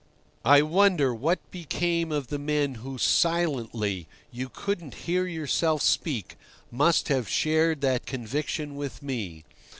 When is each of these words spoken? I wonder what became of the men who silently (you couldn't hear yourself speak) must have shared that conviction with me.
I 0.45 0.63
wonder 0.63 1.13
what 1.13 1.51
became 1.51 2.11
of 2.11 2.29
the 2.29 2.39
men 2.39 2.73
who 2.81 2.97
silently 2.97 4.07
(you 4.31 4.49
couldn't 4.49 4.95
hear 5.05 5.27
yourself 5.27 5.83
speak) 5.83 6.37
must 6.71 7.09
have 7.09 7.29
shared 7.29 7.81
that 7.81 8.07
conviction 8.07 8.75
with 8.75 9.03
me. 9.03 9.43